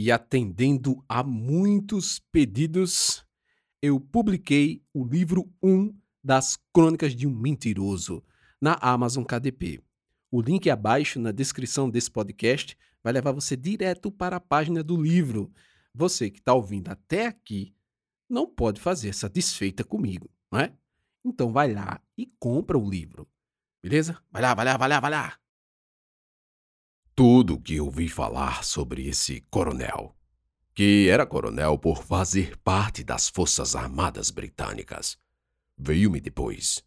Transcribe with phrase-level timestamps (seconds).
[0.00, 3.26] E atendendo a muitos pedidos,
[3.82, 8.22] eu publiquei o livro 1 das Crônicas de um Mentiroso
[8.60, 9.82] na Amazon KDP.
[10.30, 14.96] O link abaixo na descrição desse podcast vai levar você direto para a página do
[14.96, 15.52] livro.
[15.92, 17.74] Você que está ouvindo até aqui
[18.30, 20.72] não pode fazer satisfeita comigo, não é?
[21.24, 23.26] Então vai lá e compra o livro.
[23.82, 24.16] Beleza?
[24.30, 25.37] Vai lá, vai lá, vai lá, vai lá.
[27.18, 30.14] Tudo que ouvi falar sobre esse coronel,
[30.72, 35.18] que era coronel por fazer parte das Forças Armadas Britânicas,
[35.76, 36.80] veio-me depois.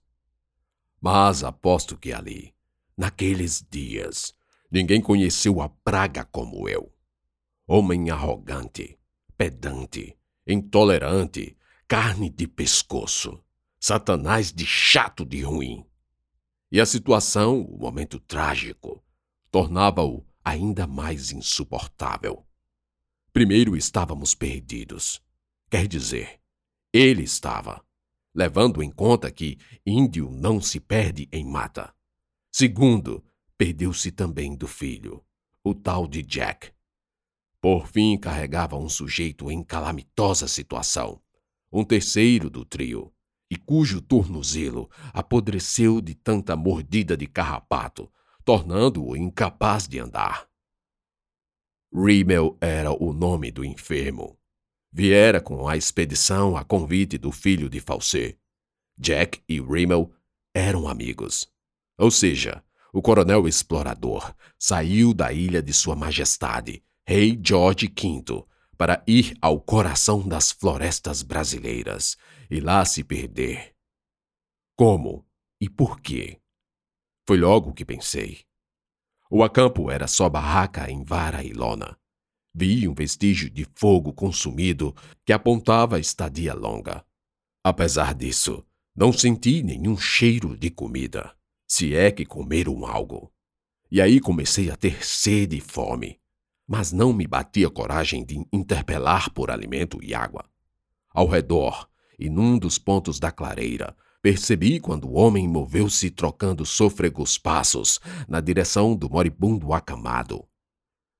[1.01, 2.55] Mas aposto que ali,
[2.97, 4.33] naqueles dias,
[4.71, 6.95] ninguém conheceu a praga como eu.
[7.67, 8.97] Homem arrogante,
[9.37, 10.17] pedante,
[10.47, 11.57] intolerante,
[11.89, 13.37] carne de pescoço,
[13.77, 15.85] satanás de chato de ruim.
[16.71, 19.03] E a situação, o momento trágico,
[19.51, 22.45] tornava-o ainda mais insuportável.
[23.33, 25.21] Primeiro estávamos perdidos.
[25.69, 26.39] Quer dizer,
[26.93, 27.83] ele estava,
[28.33, 31.93] levando em conta que índio não se perde em mata.
[32.51, 33.23] Segundo,
[33.57, 35.23] perdeu-se também do filho,
[35.63, 36.71] o tal de Jack.
[37.59, 41.21] Por fim, carregava um sujeito em calamitosa situação,
[41.71, 43.13] um terceiro do trio,
[43.49, 48.11] e cujo tornozelo apodreceu de tanta mordida de carrapato,
[48.43, 50.47] tornando-o incapaz de andar.
[51.93, 54.37] Rimmel era o nome do enfermo.
[54.91, 58.37] Viera com a expedição a convite do filho de Fawcett.
[58.97, 60.11] Jack e Rimmel
[60.53, 61.49] eram amigos.
[61.97, 68.45] Ou seja, o coronel explorador saiu da ilha de Sua Majestade, Rei George V,
[68.77, 72.17] para ir ao coração das florestas brasileiras
[72.49, 73.75] e lá se perder.
[74.75, 75.25] Como
[75.59, 76.40] e por quê?
[77.31, 78.39] Foi logo que pensei.
[79.29, 81.97] O acampo era só barraca em vara e lona.
[82.53, 84.93] Vi um vestígio de fogo consumido
[85.25, 87.05] que apontava estadia longa.
[87.63, 91.33] Apesar disso, não senti nenhum cheiro de comida,
[91.65, 93.31] se é que comeram algo.
[93.89, 96.19] E aí comecei a ter sede e fome,
[96.67, 100.43] mas não me batia coragem de interpelar por alimento e água.
[101.13, 101.87] Ao redor,
[102.19, 108.39] e num dos pontos da clareira, percebi quando o homem moveu-se trocando sôfregos passos na
[108.39, 110.47] direção do moribundo acamado.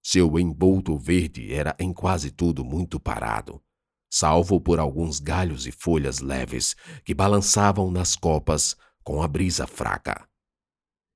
[0.03, 3.61] Seu embolto verde era em quase tudo muito parado,
[4.09, 10.27] salvo por alguns galhos e folhas leves que balançavam nas copas com a brisa fraca.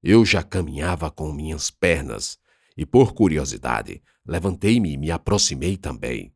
[0.04, 2.38] Eu já caminhava com minhas pernas
[2.78, 6.34] e, por curiosidade, levantei-me e me aproximei também.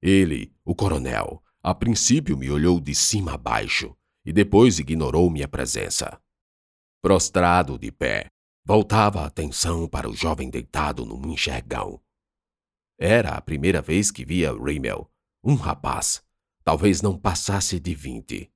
[0.00, 3.98] Ele, o coronel, a princípio me olhou de cima a baixo
[4.28, 6.20] e depois ignorou minha presença.
[7.00, 8.28] Prostrado de pé,
[8.62, 11.98] voltava a atenção para o jovem deitado num enxergão.
[12.98, 15.10] Era a primeira vez que via Rimmel,
[15.42, 16.22] um rapaz,
[16.62, 18.52] talvez não passasse de vinte.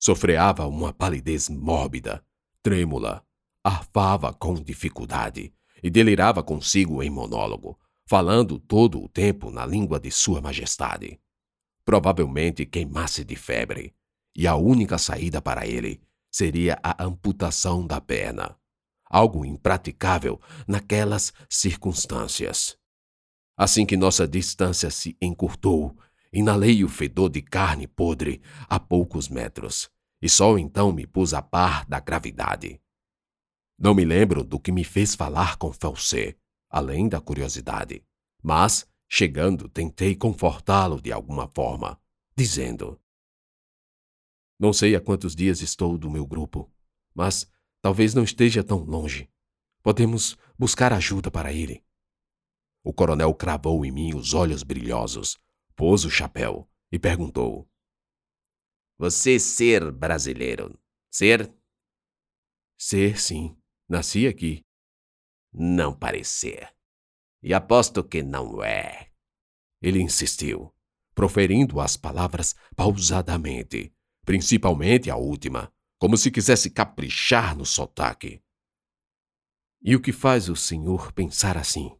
[0.00, 2.24] Sofreava uma palidez mórbida,
[2.62, 3.22] trêmula,
[3.62, 10.10] arfava com dificuldade e delirava consigo em monólogo, falando todo o tempo na língua de
[10.10, 11.20] Sua Majestade
[11.88, 13.94] provavelmente queimasse de febre,
[14.36, 16.00] e a única saída para ele
[16.30, 18.56] seria a amputação da perna,
[19.04, 22.76] algo impraticável naquelas circunstâncias.
[23.56, 25.96] Assim que nossa distância se encurtou,
[26.32, 29.90] inalei o fedor de carne podre a poucos metros,
[30.20, 32.80] e só então me pus a par da gravidade.
[33.78, 36.38] Não me lembro do que me fez falar com Fawcett,
[36.70, 38.04] além da curiosidade,
[38.42, 41.98] mas Chegando, tentei confortá-lo de alguma forma,
[42.36, 43.00] dizendo:
[44.58, 46.70] Não sei há quantos dias estou do meu grupo,
[47.14, 49.30] mas talvez não esteja tão longe.
[49.82, 51.84] Podemos buscar ajuda para ele.
[52.82, 55.38] O coronel cravou em mim os olhos brilhosos,
[55.76, 57.70] pôs o chapéu e perguntou:
[58.98, 60.78] Você ser brasileiro?
[61.10, 61.54] Ser?
[62.76, 63.56] Ser, sim.
[63.88, 64.64] Nasci aqui.
[65.52, 66.74] Não parecer.
[67.42, 69.10] E aposto que não é.
[69.80, 70.74] Ele insistiu,
[71.14, 73.94] proferindo as palavras pausadamente,
[74.28, 78.42] principalmente a última, como se quisesse caprichar no sotaque.
[79.80, 81.98] E o que faz o senhor pensar assim?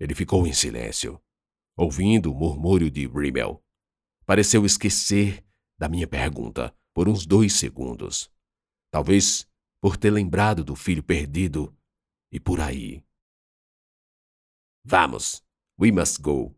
[0.00, 1.22] Ele ficou em silêncio,
[1.76, 3.64] ouvindo o murmúrio de Rimmel.
[4.26, 5.46] Pareceu esquecer
[5.78, 8.28] da minha pergunta por uns dois segundos.
[8.90, 9.48] Talvez
[9.80, 11.72] por ter lembrado do filho perdido
[12.32, 13.00] e por aí.
[14.84, 15.40] Vamos,
[15.78, 16.52] we must go.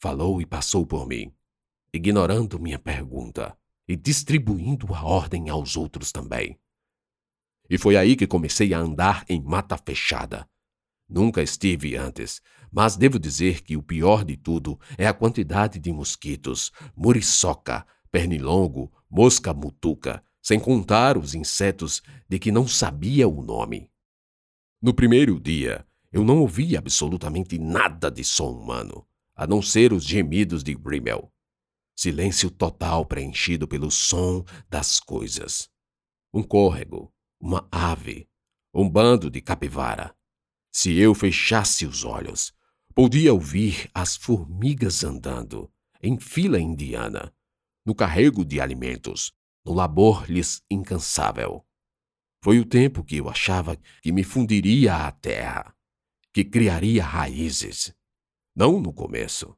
[0.00, 1.30] Falou e passou por mim,
[1.92, 3.59] ignorando minha pergunta
[3.90, 6.56] e distribuindo a ordem aos outros também.
[7.68, 10.48] E foi aí que comecei a andar em mata fechada.
[11.08, 12.40] Nunca estive antes,
[12.70, 18.92] mas devo dizer que o pior de tudo é a quantidade de mosquitos, muriçoca, pernilongo,
[19.10, 23.90] mosca mutuca, sem contar os insetos de que não sabia o nome.
[24.80, 29.04] No primeiro dia, eu não ouvi absolutamente nada de som humano,
[29.34, 31.32] a não ser os gemidos de Rimmel.
[32.02, 35.68] Silêncio total preenchido pelo som das coisas.
[36.32, 38.26] Um córrego, uma ave,
[38.72, 40.16] um bando de capivara,
[40.72, 42.54] se eu fechasse os olhos,
[42.94, 45.70] podia ouvir as formigas andando,
[46.02, 47.34] em fila indiana,
[47.84, 49.30] no carrego de alimentos,
[49.62, 51.66] no labor-lhes incansável.
[52.42, 55.76] Foi o tempo que eu achava que me fundiria à terra,
[56.32, 57.94] que criaria raízes.
[58.56, 59.54] Não no começo,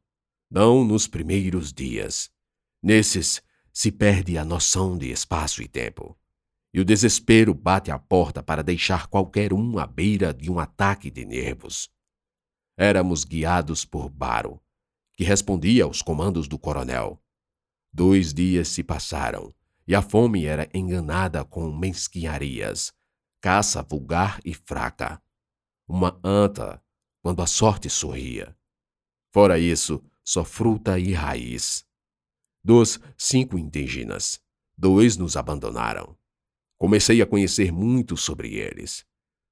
[0.52, 2.30] não nos primeiros dias.
[2.80, 6.16] Nesses se perde a noção de espaço e tempo
[6.74, 11.10] e o desespero bate à porta para deixar qualquer um à beira de um ataque
[11.10, 11.90] de nervos.
[12.78, 14.60] Éramos guiados por Baro,
[15.14, 17.22] que respondia aos comandos do coronel.
[17.92, 19.54] Dois dias se passaram
[19.86, 22.92] e a fome era enganada com mesquinharias,
[23.40, 25.20] caça vulgar e fraca.
[25.86, 26.82] Uma anta
[27.20, 28.56] quando a sorte sorria.
[29.30, 31.84] Fora isso, só fruta e raiz.
[32.64, 34.40] Dos cinco indígenas,
[34.76, 36.16] dois nos abandonaram.
[36.78, 39.04] Comecei a conhecer muito sobre eles.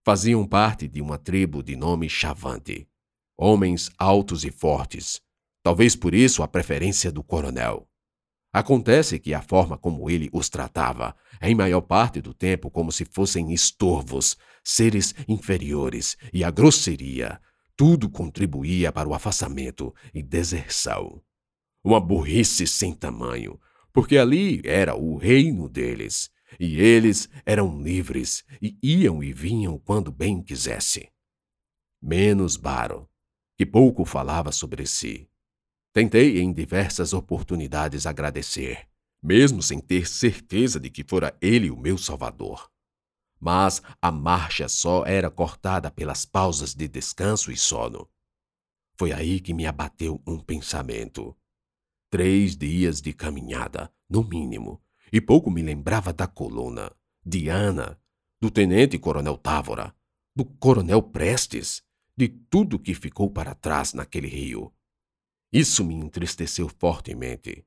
[0.05, 2.88] Faziam parte de uma tribo de nome Chavante.
[3.37, 5.20] Homens altos e fortes.
[5.62, 7.88] Talvez por isso a preferência do coronel.
[8.52, 13.05] Acontece que a forma como ele os tratava, em maior parte do tempo como se
[13.05, 17.40] fossem estorvos, seres inferiores, e a grosseria,
[17.81, 21.19] tudo contribuía para o afastamento e deserção.
[21.82, 23.59] Uma burrice sem tamanho,
[23.91, 30.12] porque ali era o reino deles, e eles eram livres e iam e vinham quando
[30.12, 31.09] bem quisesse.
[32.03, 33.09] Menos Baro,
[33.56, 35.26] que pouco falava sobre si.
[35.91, 38.88] Tentei em diversas oportunidades agradecer,
[39.23, 42.71] mesmo sem ter certeza de que fora ele o meu salvador.
[43.40, 48.06] Mas a marcha só era cortada pelas pausas de descanso e sono.
[48.98, 51.34] Foi aí que me abateu um pensamento.
[52.10, 56.92] Três dias de caminhada, no mínimo, e pouco me lembrava da coluna,
[57.25, 57.98] de Ana,
[58.38, 59.94] do tenente-coronel Távora,
[60.37, 61.82] do coronel Prestes,
[62.16, 64.70] de tudo que ficou para trás naquele rio.
[65.50, 67.64] Isso me entristeceu fortemente.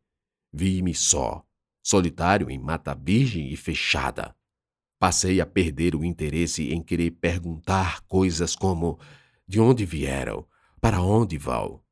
[0.52, 1.44] Vi-me só,
[1.82, 4.36] solitário em mata virgem e fechada.
[5.04, 8.98] Passei a perder o interesse em querer perguntar coisas como
[9.46, 10.48] de onde vieram,
[10.80, 11.84] para onde vão.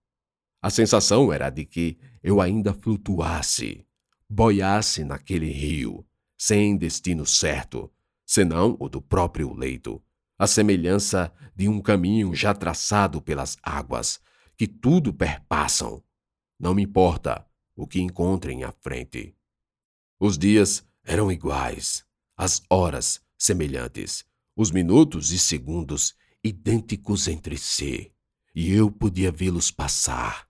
[0.62, 3.86] A sensação era de que eu ainda flutuasse,
[4.30, 7.92] boiasse naquele rio, sem destino certo,
[8.26, 10.02] senão o do próprio leito,
[10.40, 14.22] a semelhança de um caminho já traçado pelas águas,
[14.56, 16.02] que tudo perpassam.
[16.58, 19.36] Não me importa o que encontrem à frente.
[20.18, 22.10] Os dias eram iguais,
[22.42, 28.12] as horas semelhantes, os minutos e segundos idênticos entre si,
[28.56, 30.48] e eu podia vê-los passar.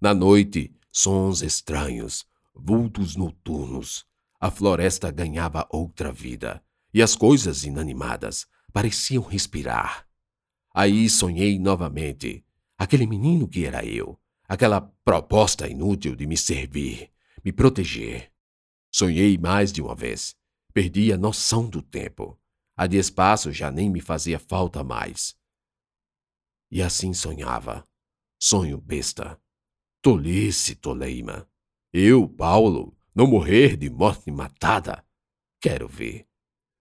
[0.00, 2.24] Na noite, sons estranhos,
[2.54, 4.06] vultos noturnos.
[4.38, 6.62] A floresta ganhava outra vida,
[6.94, 10.06] e as coisas inanimadas pareciam respirar.
[10.72, 12.44] Aí sonhei novamente.
[12.78, 14.16] Aquele menino que era eu,
[14.48, 17.10] aquela proposta inútil de me servir,
[17.44, 18.30] me proteger.
[18.88, 20.37] Sonhei mais de uma vez.
[20.78, 22.38] Perdi a noção do tempo.
[22.76, 25.36] A de espaço já nem me fazia falta mais.
[26.70, 27.84] E assim sonhava.
[28.40, 29.42] Sonho besta.
[30.00, 31.50] Tolice, toleima.
[31.92, 35.04] Eu, Paulo, não morrer de morte matada?
[35.60, 36.28] Quero ver.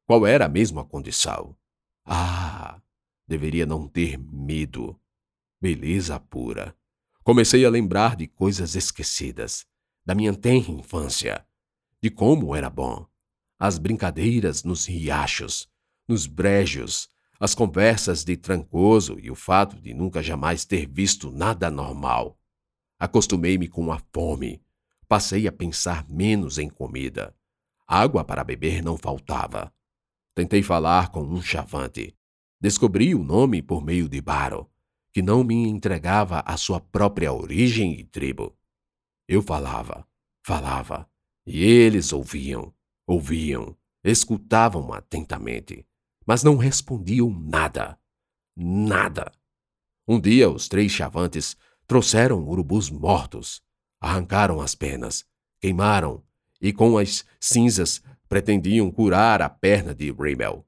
[0.06, 1.58] Qual era a mesma condição?
[2.06, 2.80] Ah,
[3.28, 4.96] deveria não ter medo.
[5.60, 6.78] Beleza pura.
[7.24, 9.66] Comecei a lembrar de coisas esquecidas,
[10.06, 11.44] da minha tenra infância,
[12.00, 13.08] de como era bom.
[13.60, 15.68] As brincadeiras nos riachos,
[16.08, 17.10] nos brejos,
[17.40, 22.38] as conversas de Trancoso e o fato de nunca jamais ter visto nada normal.
[23.00, 24.62] Acostumei-me com a fome,
[25.08, 27.34] Passei a pensar menos em comida.
[27.88, 29.74] Água para beber não faltava.
[30.36, 32.14] Tentei falar com um chavante.
[32.60, 34.70] Descobri o nome por meio de Baro,
[35.14, 38.54] que não me entregava a sua própria origem e tribo.
[39.26, 40.06] Eu falava,
[40.44, 41.10] falava,
[41.46, 42.74] e eles ouviam,
[43.08, 45.84] ouviam, escutavam atentamente,
[46.26, 47.98] mas não respondiam nada.
[48.56, 49.32] Nada.
[50.08, 53.66] Um dia os três chavantes trouxeram urubus mortos
[54.00, 55.26] arrancaram as penas,
[55.60, 56.24] queimaram
[56.62, 60.66] e com as cinzas pretendiam curar a perna de Rimmel.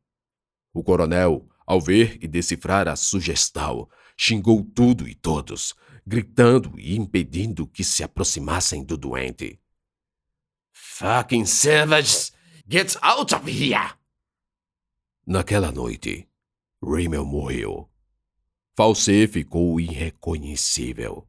[0.74, 7.68] O coronel, Ao ver e decifrar a sugestão, xingou tudo e todos, gritando e impedindo
[7.68, 9.60] que se aproximassem do doente.
[10.82, 12.32] Fucking savages!
[12.68, 13.94] Get out of here!
[15.26, 16.28] Naquela noite,
[16.82, 17.90] Rimmel morreu.
[18.76, 21.28] Falsê ficou irreconhecível.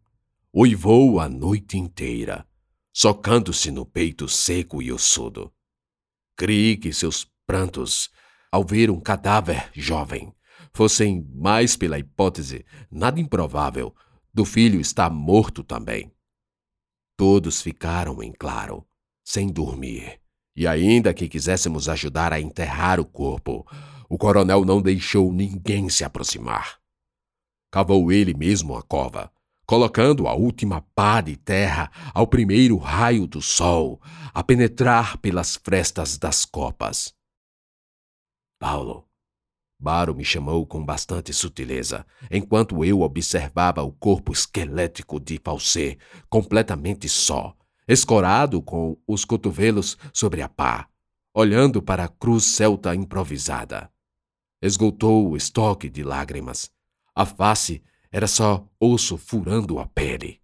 [0.55, 2.47] Uivou a noite inteira,
[2.93, 5.53] socando-se no peito seco e ossudo.
[6.37, 8.11] Criei que seus prantos,
[8.51, 10.35] ao ver um cadáver jovem,
[10.73, 13.95] fossem mais pela hipótese, nada improvável,
[14.33, 16.13] do filho estar morto também.
[17.17, 18.87] Todos ficaram em claro,
[19.31, 20.21] sem dormir.
[20.57, 23.65] E ainda que quiséssemos ajudar a enterrar o corpo,
[24.09, 26.81] o coronel não deixou ninguém se aproximar.
[27.71, 29.31] Cavou ele mesmo a cova,
[29.65, 34.01] colocando a última pá de terra ao primeiro raio do sol
[34.35, 37.15] a penetrar pelas frestas das copas.
[38.59, 39.07] Paulo,
[39.79, 47.09] Baro me chamou com bastante sutileza, enquanto eu observava o corpo esquelético de Falsê, completamente
[47.09, 47.57] só,
[47.93, 50.89] escorado com os cotovelos sobre a pá,
[51.35, 53.93] olhando para a cruz celta improvisada.
[54.63, 56.71] Esgotou o estoque de lágrimas.
[57.13, 60.41] A face era só osso furando a pele.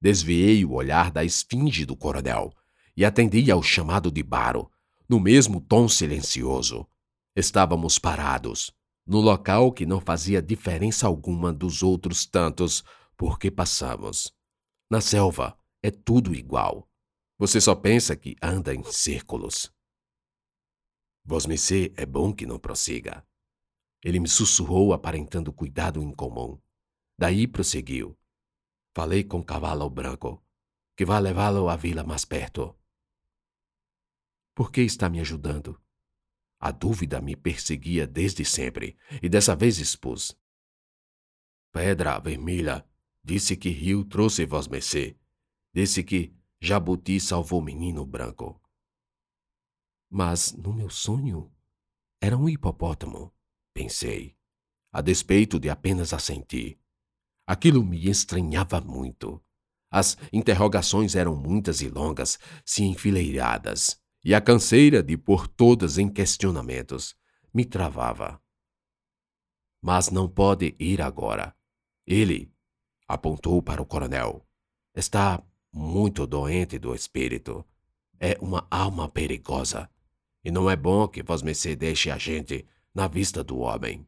[0.00, 2.50] Desviei o olhar da esfinge do coronel
[2.96, 4.70] e atendi ao chamado de Baro,
[5.06, 6.86] no mesmo tom silencioso.
[7.36, 8.72] Estávamos parados,
[9.06, 12.82] no local que não fazia diferença alguma dos outros tantos
[13.18, 14.32] por que passamos.
[14.90, 16.88] Na selva é tudo igual.
[17.38, 19.72] Você só pensa que anda em círculos.
[21.24, 23.26] Vosmecê é bom que não prossiga.
[24.02, 26.60] Ele me sussurrou aparentando cuidado incomum.
[27.18, 28.18] Daí prosseguiu.
[28.94, 30.42] Falei com o cavalo branco,
[30.96, 32.76] que vai levá-lo à vila mais perto.
[34.54, 35.80] Por que está me ajudando?
[36.58, 40.36] A dúvida me perseguia desde sempre, e dessa vez expus.
[41.72, 42.86] Pedra Vermelha
[43.22, 45.19] disse que Rio trouxe vosmecê.
[45.72, 48.60] Disse que Jabuti salvou o menino branco.
[50.10, 51.52] Mas no meu sonho
[52.20, 53.32] era um hipopótamo,
[53.72, 54.36] pensei,
[54.92, 56.78] a despeito de apenas assentir.
[57.46, 59.42] Aquilo me estranhava muito.
[59.90, 66.08] As interrogações eram muitas e longas, se enfileiradas e a canseira de pôr todas em
[66.08, 67.16] questionamentos
[67.52, 68.40] me travava.
[69.82, 71.56] Mas não pode ir agora.
[72.06, 72.52] Ele
[73.08, 74.46] apontou para o coronel.
[74.94, 77.64] Está muito doente do espírito.
[78.18, 79.88] É uma alma perigosa.
[80.44, 84.06] E não é bom que Vosmecê deixe a gente na vista do homem.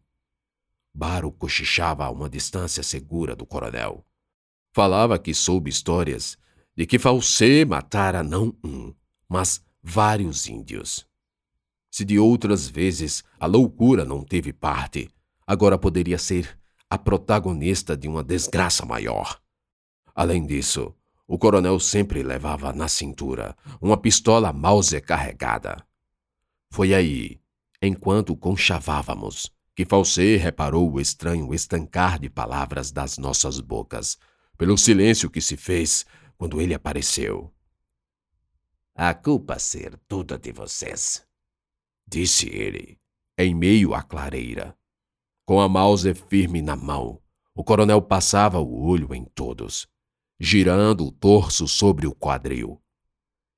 [0.95, 4.04] Baro cochichava a uma distância segura do coronel.
[4.73, 6.37] Falava que soube histórias
[6.76, 8.95] de que Falsê matara não um,
[9.28, 11.07] mas vários índios.
[11.90, 15.11] Se de outras vezes a loucura não teve parte,
[15.47, 19.40] agora poderia ser a protagonista de uma desgraça maior.
[20.14, 20.95] Além disso,
[21.26, 25.84] o coronel sempre levava na cintura uma pistola Mauser carregada.
[26.70, 27.40] Foi aí,
[27.80, 34.18] enquanto conchavávamos, que Falsê reparou o estranho estancar de palavras das nossas bocas,
[34.58, 36.04] pelo silêncio que se fez
[36.36, 37.52] quando ele apareceu.
[38.94, 41.24] A culpa ser toda de vocês,
[42.06, 42.98] disse ele,
[43.38, 44.76] em meio à clareira.
[45.44, 47.20] Com a Mauser firme na mão,
[47.54, 49.88] o coronel passava o olho em todos,
[50.44, 52.82] girando o torso sobre o quadril.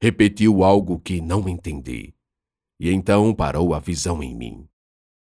[0.02, 2.14] Repetiu algo que não entendi,
[2.78, 4.68] e então parou a visão em mim.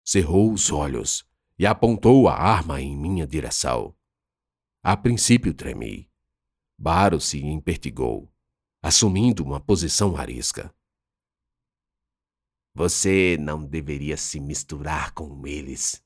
[0.04, 1.24] Cerrou os olhos
[1.58, 3.96] e apontou a arma em minha direção.
[4.82, 6.10] A princípio tremi.
[6.78, 8.34] Baro se empertigou
[8.84, 10.76] assumindo uma posição arisca.
[12.76, 16.04] Você não deveria se misturar com eles.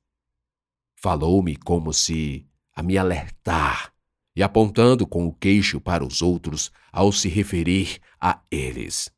[0.95, 3.96] Falou-me como se a me alertar
[4.37, 9.11] e apontando com o queixo para os outros ao se referir a eles.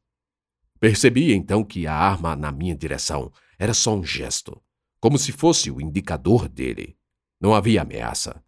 [0.80, 4.64] Percebi então que a arma na minha direção era só um gesto,
[4.98, 6.98] como se fosse o indicador dele.
[7.38, 8.42] Não havia ameaça.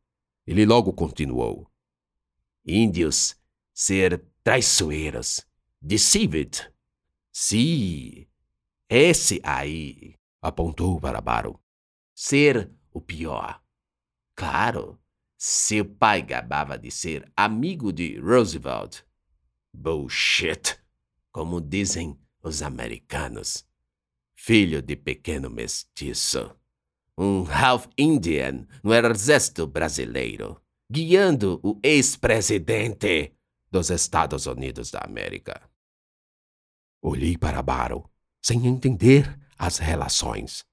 [0.47, 1.69] Ele logo continuou.
[2.65, 3.35] Índios
[3.73, 5.45] ser traiçoeiros.
[5.81, 6.71] Deceived.
[7.33, 8.27] Sim,
[8.89, 11.59] esse aí, apontou para Baro.
[12.15, 13.61] Ser o pior.
[14.35, 15.00] Claro,
[15.43, 19.00] seu pai gabava de ser amigo de Roosevelt.
[19.74, 20.77] Bullshit,
[21.31, 23.65] como dizem os americanos.
[24.36, 26.55] Filho de pequeno mestiço.
[27.17, 33.36] Um half Indian no exército brasileiro, guiando o ex-presidente
[33.71, 35.60] dos Estados Unidos da América.
[37.01, 38.07] Olhei para Baro,
[38.43, 40.63] sem entender as relações.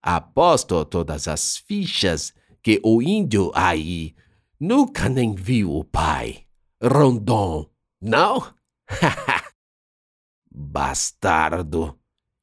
[0.00, 2.32] Aposto todas as fichas
[2.66, 4.12] que o índio aí
[4.58, 6.48] nunca nem viu o pai.
[6.82, 7.70] Rondon,
[8.00, 8.52] não?
[10.50, 11.96] Bastardo!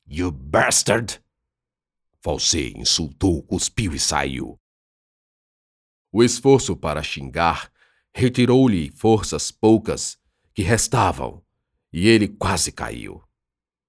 [0.08, 1.22] You bastard!
[2.22, 4.58] Falsê insultou, cuspiu e saiu.
[6.10, 7.70] O esforço para xingar
[8.16, 10.18] retirou-lhe forças poucas
[10.54, 11.44] que restavam,
[11.92, 13.22] e ele quase caiu.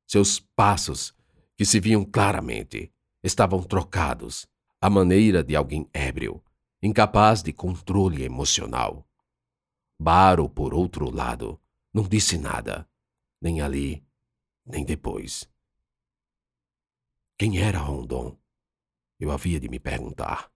[0.05, 1.15] Seus passos,
[1.57, 4.53] que se viam claramente, estavam trocados
[4.85, 6.45] à maneira de alguém ébrio,
[6.83, 9.09] incapaz de controle emocional.
[9.99, 11.59] Baro, por outro lado,
[11.91, 12.87] não disse nada,
[13.41, 14.07] nem ali,
[14.63, 15.51] nem depois.
[17.39, 18.37] Quem era Rondon?
[19.19, 20.53] Eu havia de me perguntar.